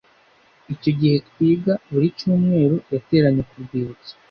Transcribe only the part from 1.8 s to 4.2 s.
buri cyumweru yateranye ku rwibutso